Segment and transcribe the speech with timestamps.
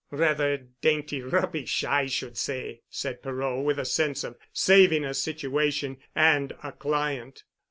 [0.09, 5.97] "Rather dainty rubbish, I should say," said Perot, with a sense of saving a situation
[6.15, 7.43] (and a client).